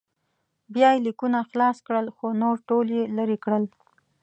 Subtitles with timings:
[0.73, 3.63] بیا یې لیکونه خلاص کړل خو نور ټول یې لرې کړل.